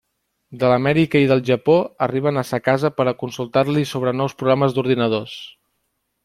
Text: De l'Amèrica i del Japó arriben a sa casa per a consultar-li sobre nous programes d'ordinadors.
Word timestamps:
De 0.61 0.69
l'Amèrica 0.69 1.19
i 1.25 1.27
del 1.31 1.43
Japó 1.49 1.75
arriben 2.05 2.41
a 2.43 2.45
sa 2.53 2.59
casa 2.69 2.91
per 3.03 3.07
a 3.11 3.13
consultar-li 3.25 3.85
sobre 3.91 4.15
nous 4.23 4.37
programes 4.41 4.75
d'ordinadors. 4.79 5.37